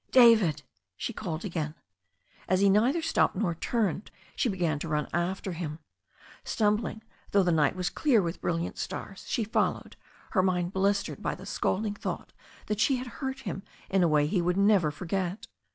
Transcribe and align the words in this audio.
"David," 0.09 0.63
she 0.97 1.13
called 1.13 1.45
again. 1.45 1.75
As 2.47 2.59
he 2.59 2.71
neither 2.71 3.03
stopped 3.03 3.35
nor 3.35 3.53
turned, 3.53 4.09
she 4.35 4.49
began 4.49 4.79
to 4.79 4.87
run 4.87 5.07
after 5.13 5.51
him. 5.51 5.77
Stumbling, 6.43 7.03
though 7.29 7.43
the 7.43 7.51
night 7.51 7.75
was 7.75 7.91
clear 7.91 8.19
with 8.19 8.41
brilliant 8.41 8.79
stars, 8.79 9.25
she 9.27 9.43
followed, 9.43 9.97
her 10.31 10.41
mind 10.41 10.73
blistered 10.73 11.21
by 11.21 11.35
the 11.35 11.45
scalding 11.45 11.93
thought 11.93 12.33
that 12.65 12.79
she 12.79 12.95
had 12.95 13.05
hurt 13.21 13.41
him 13.41 13.61
in 13.91 14.01
a 14.01 14.07
way 14.07 14.25
he 14.25 14.41
would 14.41 14.57
never 14.57 14.89
forget. 14.89 15.45